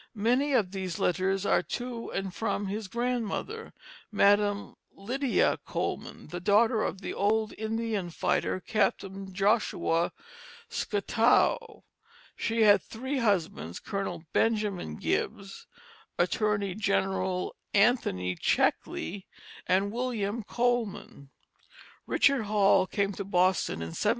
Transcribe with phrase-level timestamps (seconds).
[0.17, 3.71] Many of these letters are to and from his grandmother,
[4.11, 10.11] Madam Lydia Coleman, the daughter of the old Indian fighter, Captain Joshua
[10.71, 11.83] Scottow.
[12.35, 15.67] She had three husbands, Colonel Benjamin Gibbs,
[16.17, 19.27] Attorney General Anthony Checkley,
[19.67, 21.29] and William Coleman.
[22.07, 24.09] Richard Hall came to Boston in 1718.